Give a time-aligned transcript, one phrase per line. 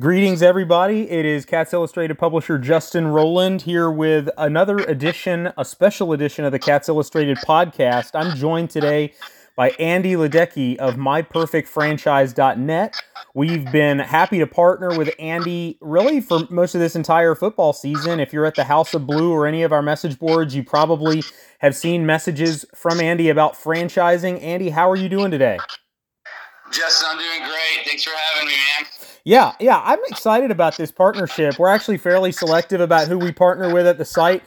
[0.00, 1.10] Greetings, everybody.
[1.10, 6.52] It is Cats Illustrated publisher Justin Rowland here with another edition, a special edition of
[6.52, 8.12] the Cats Illustrated podcast.
[8.14, 9.12] I'm joined today
[9.56, 12.94] by Andy Ledecky of MyPerfectFranchise.net.
[13.34, 18.20] We've been happy to partner with Andy really for most of this entire football season.
[18.20, 21.22] If you're at the House of Blue or any of our message boards, you probably
[21.58, 24.42] have seen messages from Andy about franchising.
[24.42, 25.58] Andy, how are you doing today?
[26.70, 27.86] Justin, I'm doing great.
[27.86, 28.88] Thanks for having me, man.
[29.24, 31.58] Yeah, yeah, I'm excited about this partnership.
[31.58, 34.42] We're actually fairly selective about who we partner with at the site.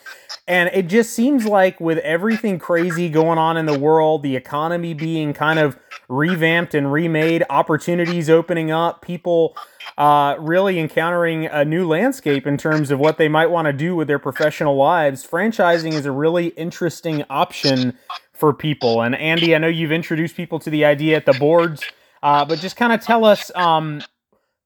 [0.48, 4.94] And it just seems like with everything crazy going on in the world, the economy
[4.94, 5.78] being kind of
[6.10, 9.56] revamped and remade, opportunities opening up, people
[9.98, 13.96] uh, really encountering a new landscape in terms of what they might want to do
[13.96, 17.98] with their professional lives, franchising is a really interesting option
[18.34, 19.02] for people.
[19.02, 21.84] And Andy, I know you've introduced people to the idea at the boards,
[22.24, 24.02] uh, but just kind of tell us um,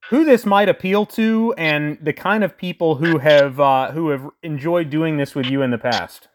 [0.10, 4.30] who this might appeal to and the kind of people who have uh, who have
[4.44, 6.30] enjoyed doing this with you in the past.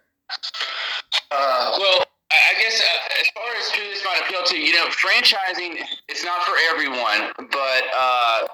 [1.30, 4.86] Uh, well, I guess uh, as far as who this might appeal to, you know,
[4.86, 8.46] franchising it's not for everyone, but uh,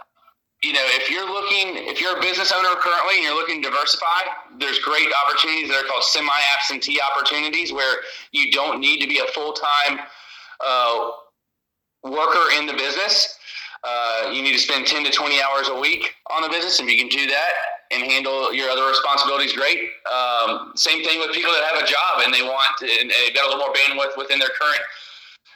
[0.62, 3.70] you know, if you're looking, if you're a business owner currently and you're looking to
[3.70, 4.28] diversify,
[4.58, 9.26] there's great opportunities that are called semi-absentee opportunities where you don't need to be a
[9.32, 10.00] full-time
[10.64, 11.10] uh,
[12.04, 13.38] worker in the business
[13.84, 16.80] uh, you need to spend 10 to 20 hours a week on the business.
[16.80, 17.52] If you can do that
[17.92, 19.78] and handle your other responsibilities, great.
[20.10, 23.34] Um, same thing with people that have a job and they want to, and they've
[23.34, 24.82] got a little more bandwidth within their current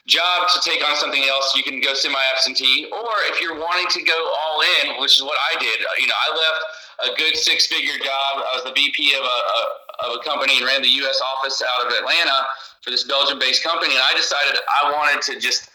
[0.07, 1.55] job to take on something else.
[1.57, 5.39] You can go semi-absentee, or if you're wanting to go all in, which is what
[5.51, 5.83] I did.
[5.99, 6.63] You know, I left
[7.11, 8.31] a good six-figure job.
[8.39, 9.61] I was the VP of a, a
[10.03, 11.21] of a company and ran the U.S.
[11.37, 12.47] office out of Atlanta
[12.83, 15.71] for this Belgium-based company, and I decided I wanted to just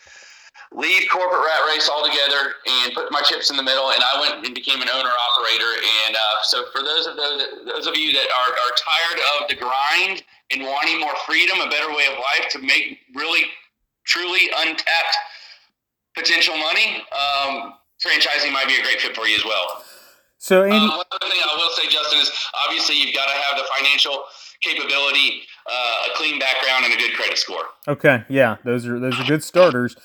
[0.76, 3.92] leave corporate rat race altogether and put my chips in the middle.
[3.92, 5.72] And I went and became an owner operator.
[6.06, 9.50] And uh, so for those of those, those of you that are, are tired of
[9.50, 13.46] the grind and wanting more freedom, a better way of life to make really,
[14.06, 15.16] truly untapped
[16.16, 19.84] potential money, um, franchising might be a great fit for you as well.
[20.40, 22.32] So, Andy, um, one other thing I will say, Justin, is
[22.66, 24.24] obviously you've got to have the financial
[24.62, 27.64] capability, uh, a clean background, and a good credit score.
[27.88, 29.96] Okay, yeah, those are those are good starters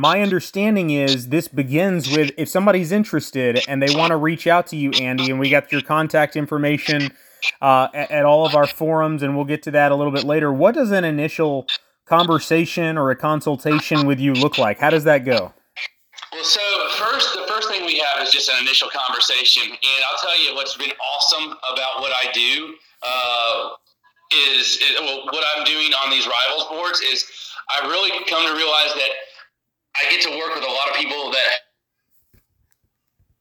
[0.00, 4.66] my understanding is this begins with if somebody's interested and they want to reach out
[4.68, 7.12] to you, Andy, and we got your contact information
[7.60, 10.24] uh, at, at, all of our forums, and we'll get to that a little bit
[10.24, 10.50] later.
[10.52, 11.66] What does an initial
[12.06, 14.78] conversation or a consultation with you look like?
[14.78, 15.52] How does that go?
[16.32, 16.60] Well, so
[16.96, 20.54] first, the first thing we have is just an initial conversation, and I'll tell you
[20.54, 22.74] what's been awesome about what I do
[23.06, 23.68] uh,
[24.48, 27.26] is, is well, what I'm doing on these rivals boards is
[27.68, 29.10] I really come to realize that
[29.96, 31.70] I get to work with a lot of people that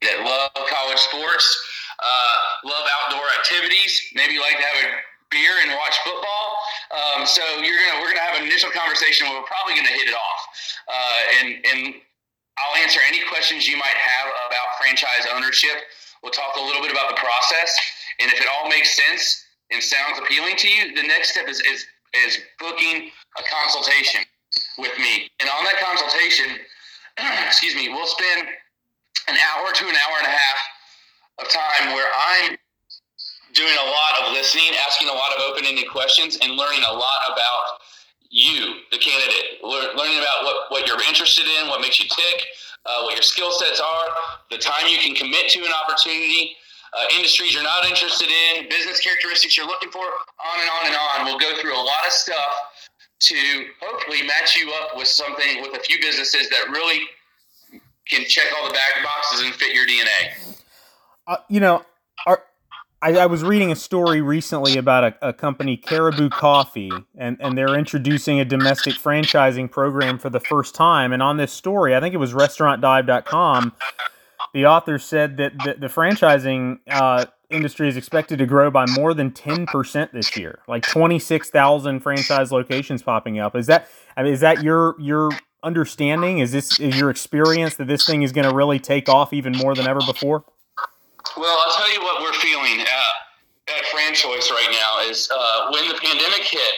[0.02, 1.46] that love college sports,
[2.00, 4.90] uh, love outdoor activities, maybe like to have a
[5.30, 6.46] beer and watch football.
[6.90, 10.08] Um, so you're gonna we're gonna have an initial conversation where we're probably gonna hit
[10.08, 10.42] it off,
[10.88, 11.80] uh, and and
[12.58, 15.86] I'll answer any questions you might have about franchise ownership.
[16.24, 17.72] We'll talk a little bit about the process,
[18.20, 21.60] and if it all makes sense and sounds appealing to you, the next step is
[21.62, 24.22] is, is booking a consultation
[24.78, 25.30] with me.
[25.40, 26.58] And on that consultation,
[27.48, 28.48] excuse me, we'll spend
[29.28, 30.60] an hour to an hour and a half
[31.40, 32.58] of time where I'm
[33.54, 37.22] doing a lot of listening, asking a lot of open-ended questions, and learning a lot
[37.28, 37.82] about
[38.30, 42.46] you, the candidate, learning about what, what you're interested in, what makes you tick,
[42.86, 44.08] uh, what your skill sets are,
[44.52, 46.56] the time you can commit to an opportunity,
[46.94, 50.96] uh, industries you're not interested in, business characteristics you're looking for, on and on and
[50.96, 51.26] on.
[51.26, 52.54] We'll go through a lot of stuff
[53.20, 57.02] to hopefully match you up with something with a few businesses that really
[58.08, 60.56] can check all the back boxes and fit your DNA.
[61.28, 61.84] Uh, you know,
[62.26, 62.44] our,
[63.02, 67.58] I, I, was reading a story recently about a, a, company, Caribou Coffee, and, and
[67.58, 71.14] they're introducing a domestic franchising program for the first time.
[71.14, 73.74] And on this story, I think it was restaurantdive.com,
[74.54, 79.14] the author said that the, the franchising uh, industry is expected to grow by more
[79.14, 80.60] than 10% this year.
[80.68, 83.56] Like 26,000 franchise locations popping up.
[83.56, 85.32] Is that I mean, is that your your
[85.64, 86.40] understanding?
[86.40, 89.54] Is this is your experience that this thing is going to really take off even
[89.54, 90.44] more than ever before?
[91.38, 95.88] Well i'll tell you what we're feeling at, at franchise right now is uh, when
[95.88, 96.74] the pandemic hit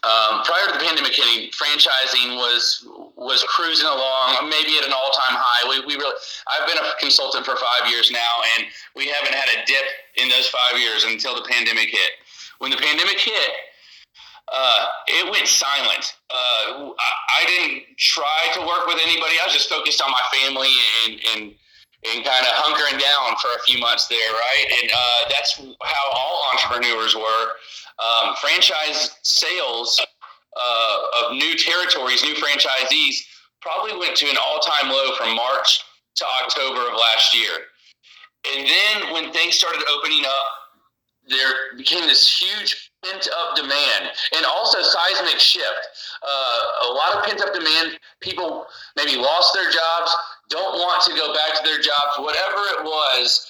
[0.00, 5.12] um, prior to the pandemic hitting, franchising was was cruising along, maybe at an all
[5.12, 5.68] time high.
[5.68, 6.16] We, we really,
[6.48, 8.66] I've been a consultant for five years now, and
[8.96, 9.84] we haven't had a dip
[10.16, 12.16] in those five years until the pandemic hit.
[12.64, 13.52] When the pandemic hit,
[14.48, 16.16] uh, it went silent.
[16.32, 17.10] Uh, I,
[17.44, 19.36] I, didn't try to work with anybody.
[19.36, 20.72] I was just focused on my family
[21.04, 21.42] and, and
[22.08, 24.66] and kind of hunkering down for a few months there, right?
[24.80, 27.52] And uh, that's how all entrepreneurs were.
[28.00, 30.00] Um, franchise sales
[30.56, 33.16] uh, of new territories, new franchisees,
[33.60, 35.82] probably went to an all-time low from March
[36.16, 37.52] to October of last year.
[38.56, 40.60] And then when things started opening up,
[41.28, 45.88] there became this huge pent up demand and also seismic shift.
[46.22, 47.98] Uh, a lot of pent up demand.
[48.20, 48.66] People
[48.96, 50.14] maybe lost their jobs,
[50.48, 53.46] don't want to go back to their jobs, whatever it was.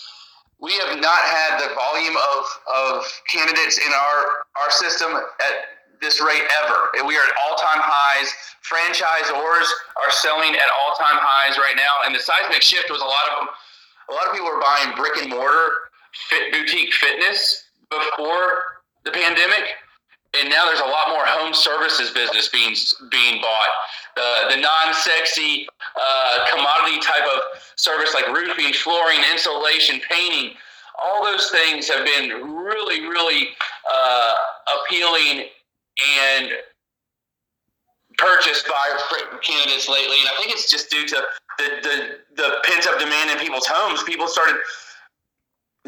[0.60, 4.20] We have not had the volume of, of candidates in our,
[4.60, 5.54] our system at
[6.00, 6.92] this rate ever.
[7.06, 8.28] We are at all time highs.
[8.60, 9.68] Franchisors
[10.04, 12.04] are selling at all time highs right now.
[12.04, 13.48] And the seismic shift was a lot of
[14.10, 15.90] a lot of people were buying brick and mortar
[16.28, 19.78] fit boutique fitness before the pandemic,
[20.38, 20.89] and now there's a
[21.50, 22.74] home services business being
[23.10, 23.68] being bought.
[24.16, 25.66] Uh, the non-sexy
[25.96, 27.40] uh, commodity type of
[27.76, 30.54] service like roofing, flooring, insulation, painting,
[31.02, 33.48] all those things have been really, really
[33.92, 34.34] uh,
[34.82, 35.46] appealing
[36.28, 36.50] and
[38.18, 38.98] purchased by
[39.42, 40.16] candidates lately.
[40.20, 41.22] And I think it's just due to
[41.58, 44.02] the the, the pent up demand in people's homes.
[44.02, 44.56] People started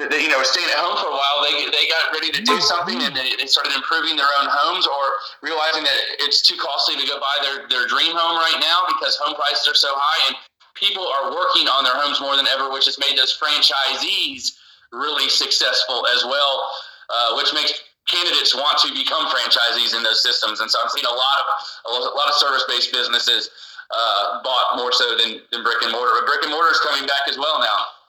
[0.00, 2.96] you know, staying at home for a while, they, they got ready to do something
[3.04, 5.04] and they, they started improving their own homes or
[5.44, 9.20] realizing that it's too costly to go buy their, their dream home right now because
[9.20, 10.36] home prices are so high and
[10.72, 14.56] people are working on their homes more than ever, which has made those franchisees
[14.96, 16.72] really successful as well,
[17.12, 17.76] uh, which makes
[18.08, 20.64] candidates want to become franchisees in those systems.
[20.64, 21.46] And so I'm seeing a lot of
[21.84, 23.52] a lot of service-based businesses
[23.92, 26.16] uh, bought more so than, than brick and mortar.
[26.16, 28.01] But brick and mortar is coming back as well now.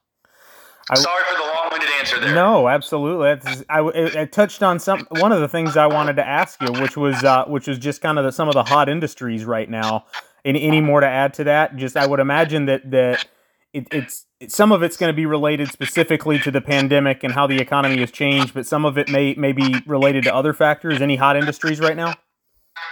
[0.89, 2.35] I, Sorry for the long-winded answer there.
[2.35, 3.63] No, absolutely.
[3.69, 6.97] I, I, touched on some one of the things I wanted to ask you, which
[6.97, 10.05] was uh, which was just kind of the, some of the hot industries right now.
[10.43, 11.77] Any, any more to add to that?
[11.77, 13.25] Just I would imagine that that
[13.71, 17.47] it, it's some of it's going to be related specifically to the pandemic and how
[17.47, 21.01] the economy has changed, but some of it may may be related to other factors.
[21.01, 22.13] Any hot industries right now?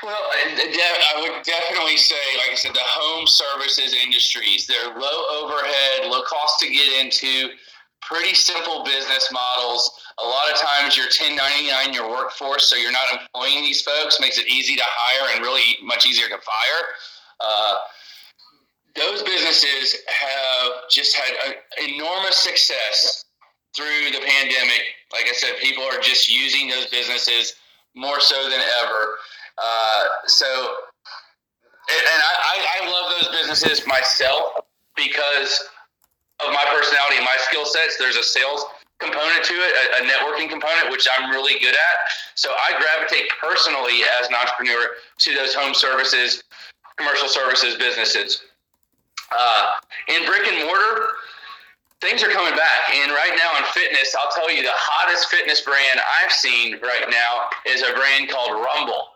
[0.01, 4.65] Well, I would definitely say, like I said, the home services industries.
[4.65, 7.49] They're low overhead, low cost to get into
[8.01, 9.89] pretty simple business models.
[10.23, 14.37] A lot of times you're 1099 your workforce, so you're not employing these folks, makes
[14.37, 16.83] it easy to hire and really much easier to fire.
[17.39, 17.75] Uh,
[18.95, 21.55] those businesses have just had
[21.87, 23.25] enormous success
[23.75, 24.81] through the pandemic.
[25.13, 27.55] Like I said, people are just using those businesses
[27.95, 29.15] more so than ever.
[29.57, 34.43] Uh, so, and I, I love those businesses myself
[34.95, 35.63] because
[36.45, 38.65] of my personality and my skill sets, there's a sales
[38.99, 41.95] component to it, a, a, networking component, which I'm really good at.
[42.35, 46.43] So I gravitate personally as an entrepreneur to those home services,
[46.97, 48.43] commercial services businesses.
[49.31, 49.71] Uh,
[50.07, 51.07] in brick and mortar,
[51.99, 52.93] things are coming back.
[52.93, 57.09] And right now in fitness, I'll tell you the hottest fitness brand I've seen right
[57.09, 59.10] now is a brand called Rumble.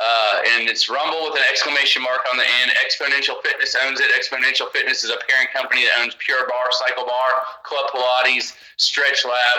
[0.00, 2.72] Uh, and it's Rumble with an exclamation mark on the end.
[2.88, 4.08] Xponential Fitness owns it.
[4.16, 7.28] Xponential Fitness is a parent company that owns Pure Barre, Cycle Bar,
[7.64, 9.58] Club Pilates, Stretch Lab,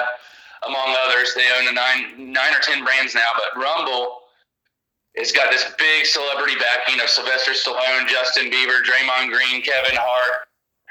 [0.65, 1.35] among others.
[1.35, 4.21] They own nine, nine or ten brands now, but Rumble
[5.15, 10.47] has got this big celebrity backing of Sylvester Stallone, Justin Bieber, Draymond Green, Kevin Hart,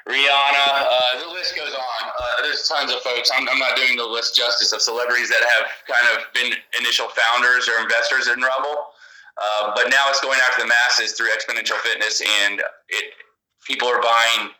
[0.06, 0.66] Rihanna.
[0.86, 2.02] Uh, the list goes on.
[2.06, 3.30] Uh, there's tons of folks.
[3.34, 7.08] I'm, I'm, not doing the list justice of celebrities that have kind of been initial
[7.08, 8.94] founders or investors in Rumble.
[9.40, 13.04] Uh, but now it's going after the masses through Xponential Fitness, and it
[13.66, 14.50] people are buying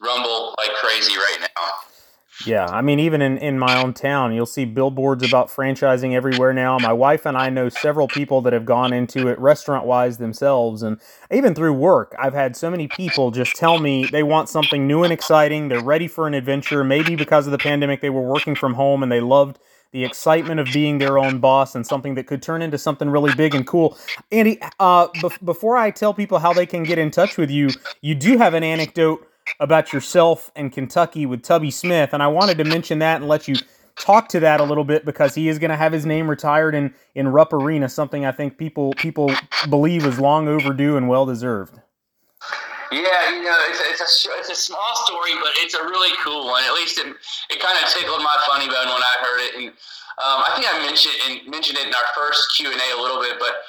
[0.00, 1.64] Rumble like crazy right now.
[2.46, 6.52] Yeah, I mean, even in, in my own town, you'll see billboards about franchising everywhere
[6.52, 6.78] now.
[6.78, 10.82] My wife and I know several people that have gone into it restaurant wise themselves.
[10.82, 11.00] And
[11.32, 15.02] even through work, I've had so many people just tell me they want something new
[15.02, 15.68] and exciting.
[15.68, 16.84] They're ready for an adventure.
[16.84, 19.58] Maybe because of the pandemic, they were working from home and they loved
[19.92, 23.34] the excitement of being their own boss and something that could turn into something really
[23.34, 23.98] big and cool.
[24.30, 27.70] Andy, uh, be- before I tell people how they can get in touch with you,
[28.02, 29.27] you do have an anecdote
[29.60, 33.48] about yourself and Kentucky with Tubby Smith, and I wanted to mention that and let
[33.48, 33.56] you
[33.98, 36.74] talk to that a little bit because he is going to have his name retired
[36.74, 39.30] in in Rupp Arena, something I think people people
[39.68, 41.80] believe is long overdue and well deserved.
[42.90, 46.46] Yeah, you know, it's, it's a it's a small story, but it's a really cool
[46.46, 46.64] one.
[46.64, 47.06] At least it,
[47.50, 49.68] it kind of tickled my funny bone when I heard it, and
[50.24, 53.00] um, I think I mentioned in, mentioned it in our first Q and A a
[53.00, 53.38] little bit.
[53.38, 53.60] But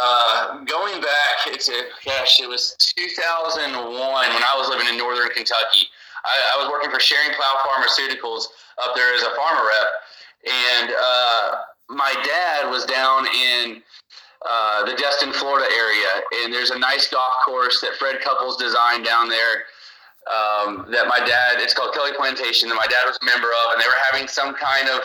[0.00, 1.58] uh, going back, a
[2.04, 5.86] gosh, it was 2001 when I was living in northern Kentucky.
[6.24, 8.44] I, I was working for Schering Plough Pharmaceuticals
[8.82, 9.88] up there as a pharma rep,
[10.46, 11.56] and uh,
[11.88, 13.82] my dad was down in
[14.48, 19.04] uh, the Destin, Florida area, and there's a nice golf course that Fred Couples designed
[19.04, 19.64] down there.
[20.28, 21.56] um, that my dad.
[21.58, 24.28] It's called Kelly Plantation that my dad was a member of, and they were having
[24.28, 25.00] some kind of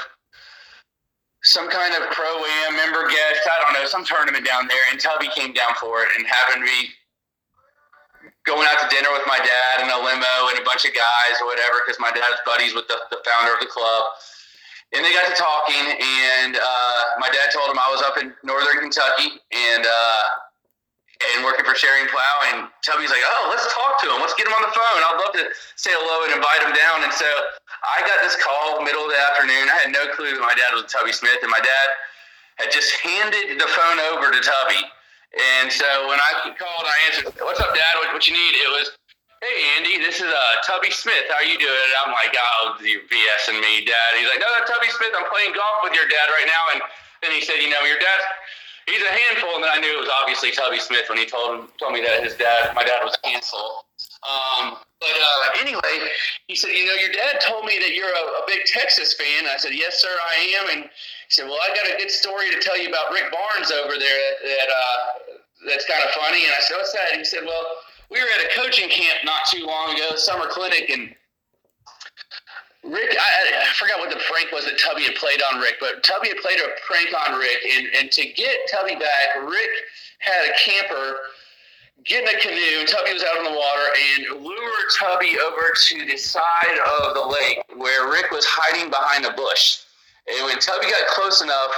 [1.44, 2.32] some kind of pro
[2.68, 3.44] am member guest.
[3.44, 6.64] I don't know some tournament down there, and Tubby came down for it and happened
[6.64, 6.90] to be
[8.48, 11.36] going out to dinner with my dad in a limo and a bunch of guys
[11.44, 14.04] or whatever because my dad's buddies with the, the founder of the club.
[14.96, 15.86] And they got to talking,
[16.40, 20.22] and uh, my dad told him I was up in northern Kentucky and uh,
[21.32, 22.42] and working for Schering Plough.
[22.52, 24.20] And Tubby's like, "Oh, let's talk to him.
[24.20, 25.00] Let's get him on the phone.
[25.00, 25.46] I'd love to
[25.80, 27.28] say hello and invite him down." And so
[27.84, 29.72] I got this call middle of the afternoon.
[29.72, 31.88] I had no clue that my dad was Tubby Smith, and my dad
[32.60, 34.84] had just handed the phone over to Tubby
[35.34, 37.94] and so when I called, I answered, "What's up, Dad?
[37.98, 38.94] What, what you need?" It was,
[39.42, 41.26] "Hey, Andy, this is uh, Tubby Smith.
[41.26, 44.46] How are you doing?" And I'm like, "Oh, you BSing me, Dad." He's like, "No,
[44.46, 45.10] no, Tubby Smith.
[45.18, 46.80] I'm playing golf with your dad right now." And
[47.26, 48.20] then he said, "You know, your dad,
[48.88, 51.60] he's a handful." And then I knew it was obviously Tubby Smith when he told
[51.60, 53.86] him told me that his dad, my dad, was a handful.
[54.24, 56.08] Um, but uh, anyway,
[56.48, 59.46] he said, "You know, your dad told me that you're a, a big Texas fan."
[59.48, 62.52] I said, "Yes, sir, I am." And he said, "Well, I got a good story
[62.52, 65.34] to tell you about Rick Barnes over there that, that uh,
[65.68, 66.44] that's kind of funny.
[66.46, 67.12] And I said, what's that?
[67.12, 67.64] And he said, well,
[68.12, 71.16] we were at a coaching camp not too long ago, summer clinic, and
[72.84, 73.32] Rick, I,
[73.74, 76.38] I forgot what the prank was that Tubby had played on Rick, but Tubby had
[76.38, 79.74] played a prank on Rick, and, and to get Tubby back, Rick
[80.20, 81.18] had a camper
[82.06, 82.86] get in a canoe.
[82.86, 87.26] Tubby was out on the water and lure Tubby over to the side of the
[87.26, 89.82] lake where Rick was hiding behind a bush.
[90.30, 91.72] And when Tubby got close enough,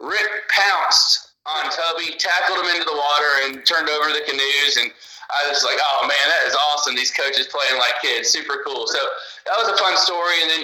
[0.00, 4.74] Rick pounced on Tubby, tackled him into the water, and turned over the canoes.
[4.80, 4.90] And
[5.30, 6.96] I was like, oh man, that is awesome.
[6.96, 8.88] These coaches playing like kids, super cool.
[8.88, 8.98] So
[9.46, 10.42] that was a fun story.
[10.42, 10.62] And then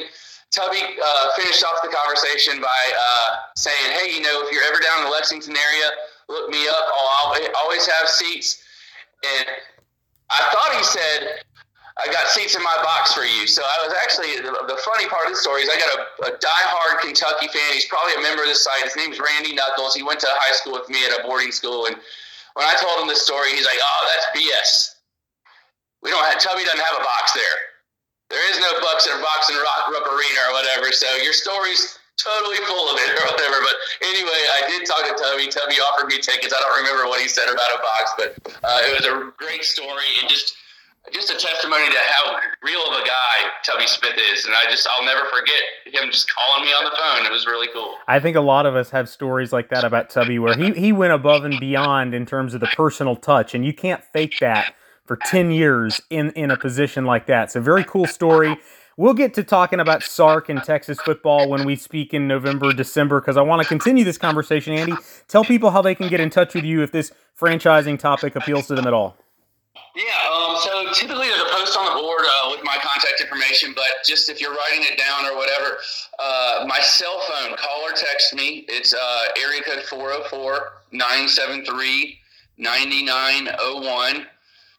[0.54, 4.78] Tubby uh, finished off the conversation by uh, saying, hey, you know, if you're ever
[4.78, 5.90] down in the Lexington area,
[6.30, 6.86] look me up.
[6.86, 8.62] I'll always have seats.
[9.26, 9.50] And
[10.30, 11.42] I thought he said,
[11.98, 13.46] I got seats in my box for you.
[13.46, 16.38] So I was actually the, funny part of the story is I got a, a
[16.38, 17.74] diehard Kentucky fan.
[17.74, 18.82] He's probably a member of the site.
[18.82, 19.94] His name's Randy Knuckles.
[19.94, 21.94] He went to high school with me at a boarding school, and
[22.54, 24.94] when I told him this story, he's like, "Oh, that's BS.
[26.02, 27.73] We don't have Tubby doesn't have a box there.
[28.34, 30.90] There is no Bucks or box and rock, rock arena or whatever.
[30.90, 33.62] So your story's totally full of it or whatever.
[33.62, 35.46] But anyway, I did talk to Tubby.
[35.46, 36.50] Tubby offered me tickets.
[36.50, 38.30] I don't remember what he said about a box, but
[38.66, 40.58] uh, it was a great story and just
[41.12, 44.46] just a testimony to how real of a guy Tubby Smith is.
[44.46, 47.26] And I just, I'll never forget him just calling me on the phone.
[47.26, 47.96] It was really cool.
[48.08, 50.92] I think a lot of us have stories like that about Tubby where he, he
[50.92, 54.74] went above and beyond in terms of the personal touch, and you can't fake that
[55.04, 57.50] for 10 years in, in a position like that.
[57.50, 58.56] So, very cool story.
[58.96, 63.20] We'll get to talking about Sark and Texas football when we speak in November, December,
[63.20, 64.72] because I want to continue this conversation.
[64.72, 64.94] Andy,
[65.26, 68.68] tell people how they can get in touch with you if this franchising topic appeals
[68.68, 69.16] to them at all.
[69.96, 73.72] Yeah, um, so typically there's a post on the board uh, with my contact information,
[73.74, 75.78] but just if you're writing it down or whatever,
[76.20, 78.64] uh, my cell phone, call or text me.
[78.68, 82.18] It's uh, area code 404 973
[82.58, 84.26] 9901.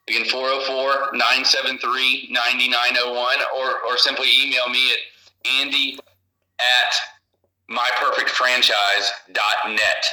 [0.07, 4.99] Again, 404 973 9901, or or simply email me at
[5.59, 5.97] andy
[6.59, 6.93] at
[7.69, 10.05] myperfectfranchise.net.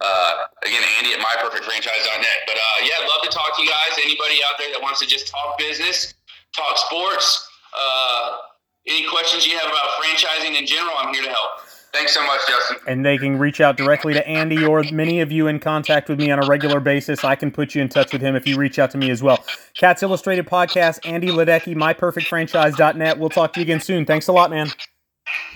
[0.00, 2.38] Uh, again, Andy at myperfectfranchise.net.
[2.46, 3.98] But uh, yeah, love to talk to you guys.
[4.02, 6.14] Anybody out there that wants to just talk business,
[6.54, 8.38] talk sports, uh,
[8.86, 11.60] any questions you have about franchising in general, I'm here to help.
[11.96, 12.76] Thanks so much, Justin.
[12.86, 16.18] And they can reach out directly to Andy or many of you in contact with
[16.18, 17.24] me on a regular basis.
[17.24, 19.22] I can put you in touch with him if you reach out to me as
[19.22, 19.42] well.
[19.72, 23.18] Cats Illustrated Podcast, Andy Ledecky, myperfectfranchise.net.
[23.18, 24.04] We'll talk to you again soon.
[24.04, 24.68] Thanks a lot, man.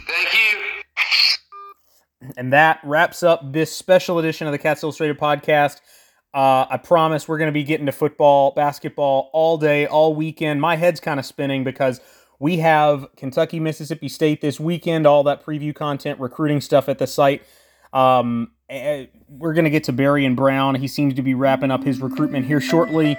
[0.07, 2.31] Thank you.
[2.39, 5.81] And that wraps up this special edition of the Cats Illustrated podcast.
[6.33, 10.63] Uh, I promise we're going to be getting to football, basketball all day, all weekend.
[10.63, 12.01] My head's kind of spinning because
[12.41, 17.07] we have Kentucky, Mississippi State this weekend, all that preview content, recruiting stuff at the
[17.07, 17.43] site.
[17.93, 20.75] Um, eh, we're going to get to Barion Brown.
[20.75, 23.19] He seems to be wrapping up his recruitment here shortly.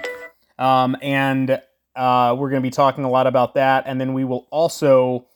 [0.58, 1.50] Um, and
[1.94, 3.84] uh, we're going to be talking a lot about that.
[3.86, 5.28] And then we will also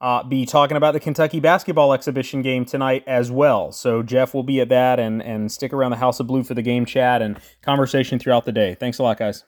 [0.00, 3.70] uh, be talking about the Kentucky basketball exhibition game tonight as well.
[3.70, 6.54] So Jeff will be at that and and stick around the House of Blue for
[6.54, 8.74] the game chat and conversation throughout the day.
[8.74, 9.44] Thanks a lot, guys.